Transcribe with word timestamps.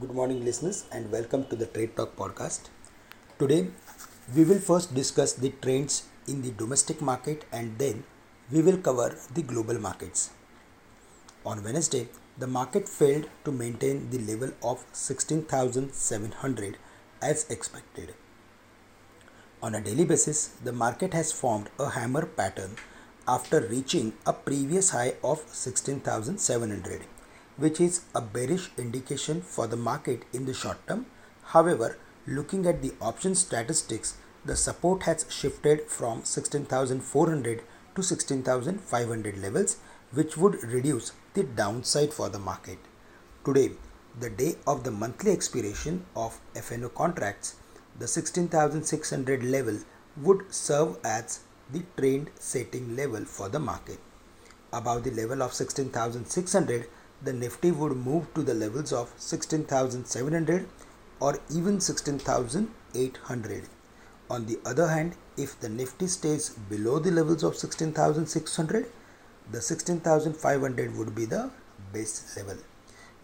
Good 0.00 0.14
morning, 0.14 0.42
listeners, 0.42 0.86
and 0.90 1.12
welcome 1.12 1.44
to 1.48 1.56
the 1.56 1.66
Trade 1.66 1.94
Talk 1.94 2.16
podcast. 2.16 2.70
Today, 3.38 3.68
we 4.34 4.44
will 4.44 4.60
first 4.60 4.94
discuss 4.94 5.34
the 5.34 5.50
trends 5.60 6.04
in 6.26 6.40
the 6.40 6.52
domestic 6.52 7.02
market 7.02 7.44
and 7.52 7.76
then 7.78 8.04
we 8.50 8.62
will 8.62 8.78
cover 8.78 9.14
the 9.34 9.42
global 9.42 9.78
markets. 9.78 10.30
On 11.44 11.62
Wednesday, 11.62 12.08
the 12.38 12.46
market 12.46 12.88
failed 12.88 13.28
to 13.44 13.52
maintain 13.52 14.08
the 14.08 14.20
level 14.20 14.52
of 14.62 14.86
16,700 14.92 16.78
as 17.20 17.50
expected. 17.50 18.14
On 19.62 19.74
a 19.74 19.82
daily 19.82 20.06
basis, 20.06 20.48
the 20.64 20.72
market 20.72 21.12
has 21.12 21.30
formed 21.30 21.68
a 21.78 21.90
hammer 21.90 22.24
pattern 22.24 22.76
after 23.28 23.60
reaching 23.60 24.14
a 24.24 24.32
previous 24.32 24.90
high 24.90 25.16
of 25.22 25.40
16,700, 25.48 27.02
which 27.56 27.80
is 27.80 28.02
a 28.14 28.20
bearish 28.20 28.70
indication 28.76 29.40
for 29.40 29.66
the 29.66 29.76
market 29.76 30.24
in 30.32 30.46
the 30.46 30.54
short 30.54 30.86
term. 30.86 31.06
However, 31.44 31.98
looking 32.26 32.66
at 32.66 32.82
the 32.82 32.92
option 33.00 33.34
statistics, 33.34 34.16
the 34.44 34.56
support 34.56 35.04
has 35.04 35.26
shifted 35.28 35.88
from 35.88 36.24
16,400 36.24 37.62
to 37.94 38.02
16,500 38.02 39.38
levels, 39.38 39.76
which 40.12 40.36
would 40.36 40.62
reduce 40.62 41.12
the 41.34 41.42
downside 41.44 42.12
for 42.12 42.28
the 42.28 42.38
market. 42.38 42.78
Today, 43.44 43.72
the 44.18 44.30
day 44.30 44.56
of 44.66 44.84
the 44.84 44.90
monthly 44.90 45.32
expiration 45.32 46.04
of 46.14 46.40
FNO 46.54 46.94
contracts, 46.94 47.56
the 47.98 48.06
16,600 48.06 49.42
level 49.42 49.78
would 50.16 50.52
serve 50.52 50.96
as 51.04 51.40
the 51.72 51.82
trend 51.96 52.30
setting 52.38 52.94
level 52.96 53.24
for 53.24 53.48
the 53.48 53.58
market. 53.58 53.98
Above 54.72 55.04
the 55.04 55.10
level 55.10 55.42
of 55.42 55.52
16,600, 55.52 56.86
the 57.22 57.32
Nifty 57.32 57.70
would 57.70 57.96
move 57.96 58.32
to 58.34 58.42
the 58.42 58.54
levels 58.54 58.92
of 58.92 59.12
16,700 59.16 60.68
or 61.20 61.38
even 61.50 61.80
16,800. 61.80 63.64
On 64.28 64.46
the 64.46 64.58
other 64.64 64.88
hand, 64.88 65.14
if 65.36 65.58
the 65.60 65.68
Nifty 65.68 66.06
stays 66.06 66.50
below 66.50 66.98
the 66.98 67.10
levels 67.10 67.42
of 67.42 67.56
16,600, 67.56 68.86
the 69.50 69.60
16,500 69.60 70.96
would 70.96 71.14
be 71.14 71.24
the 71.24 71.50
base 71.92 72.36
level. 72.36 72.56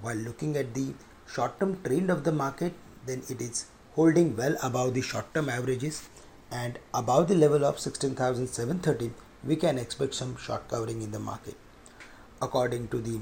While 0.00 0.16
looking 0.16 0.56
at 0.56 0.74
the 0.74 0.94
short 1.26 1.58
term 1.58 1.82
trend 1.82 2.10
of 2.10 2.24
the 2.24 2.32
market, 2.32 2.72
then 3.06 3.22
it 3.28 3.40
is 3.40 3.66
holding 3.94 4.36
well 4.36 4.56
above 4.62 4.94
the 4.94 5.02
short 5.02 5.32
term 5.34 5.48
averages 5.48 6.08
and 6.50 6.78
above 6.94 7.28
the 7.28 7.34
level 7.34 7.64
of 7.64 7.80
16,730 7.80 9.12
we 9.44 9.56
can 9.56 9.78
expect 9.78 10.14
some 10.14 10.36
short 10.36 10.68
covering 10.68 11.02
in 11.02 11.10
the 11.10 11.18
market. 11.18 11.56
According 12.40 12.88
to 12.88 12.98
the 12.98 13.20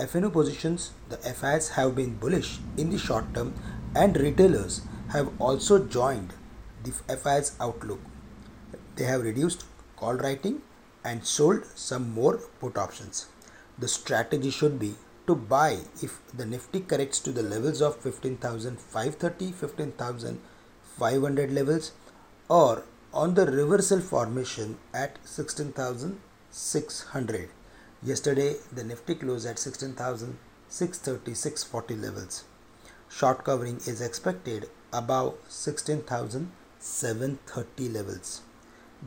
FNO 0.00 0.32
positions, 0.32 0.92
the 1.10 1.18
FIs 1.18 1.68
have 1.70 1.94
been 1.94 2.16
bullish 2.16 2.58
in 2.78 2.90
the 2.90 2.98
short 2.98 3.34
term 3.34 3.52
and 3.94 4.16
retailers 4.16 4.80
have 5.08 5.30
also 5.38 5.84
joined 5.84 6.32
the 6.84 6.92
FIs 6.92 7.54
outlook. 7.60 8.00
They 8.96 9.04
have 9.04 9.22
reduced 9.22 9.66
call 9.96 10.14
writing 10.14 10.62
and 11.04 11.26
sold 11.26 11.66
some 11.74 12.14
more 12.14 12.38
put 12.60 12.78
options. 12.78 13.26
The 13.78 13.88
strategy 13.88 14.50
should 14.50 14.78
be 14.78 14.94
to 15.26 15.34
buy 15.34 15.80
if 16.02 16.20
the 16.32 16.46
Nifty 16.46 16.80
corrects 16.80 17.20
to 17.20 17.32
the 17.32 17.42
levels 17.42 17.82
of 17.82 17.96
15,530, 17.96 19.52
15,500 19.52 21.52
levels 21.52 21.92
or 22.48 22.84
on 23.12 23.34
the 23.34 23.44
reversal 23.44 24.00
formation 24.00 24.78
at 24.94 25.18
16,600. 25.24 27.50
Yesterday 28.02 28.56
the 28.72 28.82
Nifty 28.82 29.14
closed 29.14 29.46
at 29.46 29.58
16,630, 29.58 31.34
640 31.34 31.96
levels. 31.96 32.44
Short 33.10 33.44
covering 33.44 33.76
is 33.86 34.00
expected 34.00 34.70
above 34.90 35.34
16,730 35.48 37.88
levels. 37.90 38.40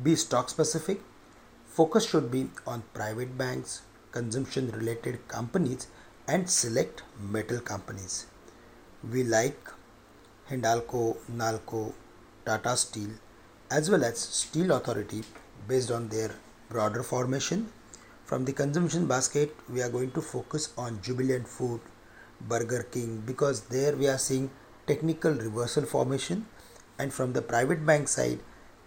Be 0.03 0.15
stock 0.15 0.49
specific. 0.49 1.01
Focus 1.65 2.07
should 2.07 2.29
be 2.29 2.51
on 2.67 2.83
private 2.93 3.35
banks, 3.35 3.81
consumption 4.11 4.69
related 4.69 5.27
companies 5.27 5.87
and 6.27 6.47
select 6.47 7.01
metal 7.19 7.61
companies. 7.61 8.27
We 9.11 9.23
like 9.23 9.71
Hindalco, 10.51 11.17
Nalco, 11.31 11.93
Tata 12.45 12.77
Steel, 12.77 13.09
as 13.71 13.89
well 13.89 14.03
as 14.03 14.19
Steel 14.19 14.71
Authority 14.71 15.23
based 15.67 15.89
on 15.89 16.09
their 16.09 16.35
broader 16.69 17.01
formation. 17.01 17.71
From 18.25 18.45
the 18.45 18.53
consumption 18.53 19.05
basket, 19.05 19.53
we 19.69 19.81
are 19.81 19.89
going 19.89 20.11
to 20.11 20.21
focus 20.21 20.73
on 20.77 21.01
Jubilant 21.01 21.45
Food, 21.45 21.81
Burger 22.39 22.83
King, 22.83 23.21
because 23.25 23.61
there 23.63 23.97
we 23.97 24.07
are 24.07 24.17
seeing 24.17 24.49
technical 24.87 25.33
reversal 25.33 25.85
formation. 25.85 26.45
And 26.97 27.13
from 27.13 27.33
the 27.33 27.41
private 27.41 27.85
bank 27.85 28.07
side, 28.07 28.39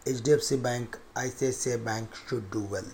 HDFC 0.06 0.62
Bank, 0.62 0.98
ICICI 1.14 1.84
Bank 1.84 2.14
should 2.28 2.50
do 2.50 2.62
well. 2.62 2.86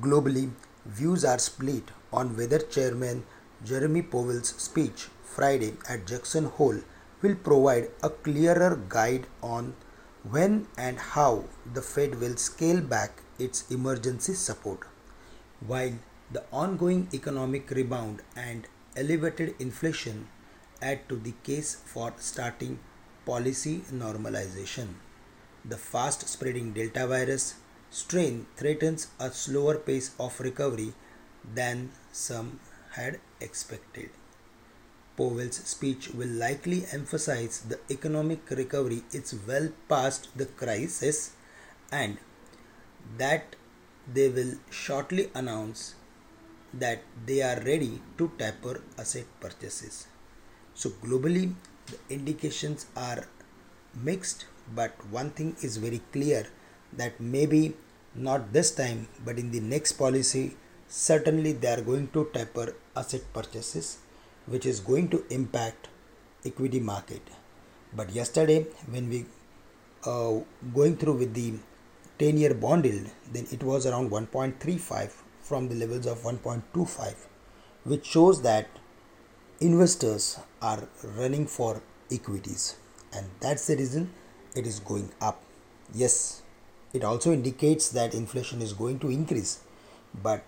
Globally, 0.00 0.50
views 0.86 1.22
are 1.22 1.38
split 1.38 1.90
on 2.10 2.34
whether 2.34 2.58
Chairman 2.58 3.24
Jerome 3.62 4.02
Powell's 4.04 4.54
speech 4.56 5.08
Friday 5.22 5.74
at 5.86 6.06
Jackson 6.06 6.46
Hole 6.46 6.80
will 7.20 7.34
provide 7.34 7.90
a 8.02 8.08
clearer 8.08 8.80
guide 8.88 9.26
on 9.42 9.74
when 10.30 10.66
and 10.76 10.98
how 10.98 11.44
the 11.74 11.82
Fed 11.82 12.20
will 12.20 12.36
scale 12.36 12.80
back 12.80 13.22
its 13.38 13.70
emergency 13.70 14.34
support. 14.34 14.80
While 15.66 15.94
the 16.30 16.44
ongoing 16.52 17.08
economic 17.12 17.70
rebound 17.70 18.22
and 18.36 18.66
elevated 18.96 19.54
inflation 19.58 20.28
add 20.80 21.08
to 21.08 21.16
the 21.16 21.34
case 21.42 21.74
for 21.74 22.12
starting 22.18 22.78
policy 23.26 23.82
normalization. 23.92 24.94
The 25.64 25.76
fast 25.76 26.28
spreading 26.28 26.72
Delta 26.72 27.06
virus 27.06 27.54
strain 27.90 28.46
threatens 28.56 29.08
a 29.20 29.30
slower 29.30 29.76
pace 29.78 30.12
of 30.18 30.40
recovery 30.40 30.94
than 31.54 31.90
some 32.12 32.60
had 32.92 33.20
expected. 33.40 34.10
Powell's 35.16 35.56
speech 35.56 36.08
will 36.08 36.28
likely 36.28 36.84
emphasize 36.90 37.60
the 37.60 37.78
economic 37.90 38.50
recovery 38.50 39.02
is 39.12 39.34
well 39.46 39.68
past 39.88 40.28
the 40.36 40.46
crisis 40.46 41.32
and 41.90 42.16
that 43.18 43.56
they 44.12 44.28
will 44.28 44.54
shortly 44.70 45.30
announce 45.34 45.94
that 46.72 47.02
they 47.26 47.42
are 47.42 47.60
ready 47.60 48.00
to 48.16 48.32
taper 48.38 48.80
asset 48.98 49.26
purchases. 49.40 50.06
So, 50.74 50.90
globally, 50.90 51.54
the 51.86 51.98
indications 52.08 52.86
are 52.96 53.26
mixed, 53.94 54.46
but 54.74 54.92
one 55.10 55.30
thing 55.30 55.56
is 55.60 55.76
very 55.76 56.00
clear 56.12 56.46
that 56.94 57.20
maybe 57.20 57.74
not 58.14 58.52
this 58.52 58.70
time, 58.74 59.08
but 59.24 59.38
in 59.38 59.50
the 59.50 59.60
next 59.60 59.92
policy, 59.92 60.56
certainly 60.88 61.52
they 61.52 61.68
are 61.68 61.82
going 61.82 62.08
to 62.08 62.30
taper 62.32 62.74
asset 62.96 63.22
purchases 63.34 63.98
which 64.52 64.66
is 64.72 64.80
going 64.80 65.08
to 65.08 65.24
impact 65.30 65.88
equity 66.44 66.80
market. 66.80 67.22
But 67.94 68.10
yesterday 68.10 68.66
when 68.90 69.08
we 69.08 69.24
uh, 70.04 70.40
going 70.74 70.96
through 70.96 71.16
with 71.22 71.34
the 71.34 71.54
10 72.18 72.36
year 72.42 72.54
bond 72.54 72.84
yield 72.84 73.08
then 73.32 73.46
it 73.50 73.62
was 73.62 73.86
around 73.86 74.10
1.35 74.10 75.12
from 75.40 75.68
the 75.68 75.74
levels 75.82 76.06
of 76.06 76.22
1.25 76.22 77.14
which 77.84 78.06
shows 78.06 78.42
that 78.42 78.68
investors 79.60 80.38
are 80.60 80.88
running 81.18 81.46
for 81.46 81.82
equities. 82.10 82.76
And 83.14 83.26
that's 83.40 83.66
the 83.66 83.76
reason 83.76 84.12
it 84.56 84.66
is 84.66 84.80
going 84.80 85.10
up. 85.20 85.42
Yes 85.94 86.42
it 86.92 87.04
also 87.04 87.32
indicates 87.32 87.88
that 87.90 88.14
inflation 88.14 88.60
is 88.60 88.72
going 88.72 88.98
to 88.98 89.10
increase. 89.10 89.60
But 90.22 90.44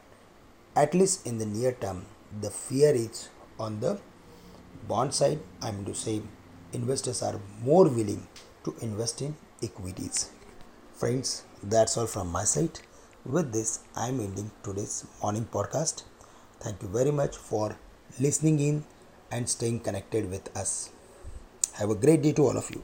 at 0.76 0.94
least 0.94 1.26
in 1.26 1.38
the 1.38 1.46
near 1.46 1.72
term 1.72 2.06
the 2.40 2.50
fear 2.50 2.94
is 2.94 3.28
on 3.58 3.80
the 3.80 3.98
bond 4.88 5.14
side 5.14 5.38
i'm 5.62 5.84
to 5.84 5.94
say 5.94 6.20
investors 6.72 7.22
are 7.22 7.40
more 7.62 7.88
willing 7.88 8.26
to 8.64 8.74
invest 8.80 9.22
in 9.22 9.34
equities. 9.62 10.30
Friends 10.94 11.44
that's 11.62 11.96
all 11.96 12.06
from 12.06 12.28
my 12.28 12.44
side. 12.44 12.80
With 13.24 13.52
this 13.52 13.80
i'm 13.96 14.20
ending 14.20 14.50
today's 14.62 15.06
morning 15.22 15.46
podcast. 15.52 16.02
Thank 16.60 16.82
you 16.82 16.88
very 16.88 17.10
much 17.10 17.36
for 17.36 17.76
listening 18.20 18.58
in 18.60 18.84
and 19.30 19.48
staying 19.48 19.80
connected 19.80 20.30
with 20.30 20.54
us. 20.56 20.90
Have 21.74 21.90
a 21.90 21.94
great 21.94 22.22
day 22.22 22.32
to 22.32 22.46
all 22.46 22.56
of 22.56 22.70
you 22.70 22.82